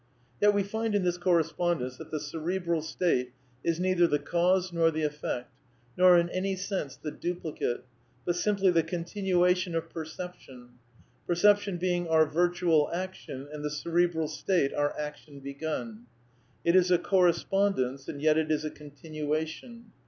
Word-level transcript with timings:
Yet 0.41 0.55
we 0.55 0.63
find 0.63 0.95
in 0.95 1.03
this 1.03 1.19
correspondence 1.19 1.97
that 1.97 2.09
the 2.09 2.19
cerebral 2.19 2.81
state 2.81 3.33
is" 3.63 3.79
neither 3.79 4.07
the 4.07 4.17
cause 4.17 4.73
nor 4.73 4.89
the 4.89 5.03
effect, 5.03 5.53
nor 5.95 6.17
in 6.17 6.27
any 6.29 6.55
sense 6.55 6.95
the 6.95 7.11
duplicate," 7.11 7.85
but 8.25 8.35
simply 8.35 8.71
the" 8.71 8.81
continuation" 8.97 9.75
of 9.75 9.89
percep 9.89 10.33
tion; 10.39 10.79
perception 11.27 11.77
being" 11.77 12.07
our 12.09 12.25
virtual 12.25 12.89
action 12.91 13.47
and 13.53 13.63
the 13.63 13.69
cerebral 13.69 14.27
state 14.27 14.73
our 14.73 14.99
action 14.99 15.39
begun." 15.39 16.07
(Page 16.65 16.73
260.) 16.73 16.75
It 16.75 16.75
is 16.75 16.89
a 16.89 16.97
"corre 16.97 17.31
spondence" 17.31 18.07
and 18.09 18.23
yet 18.23 18.39
it 18.39 18.49
is 18.49 18.65
a" 18.65 18.71
continuation." 18.87 19.91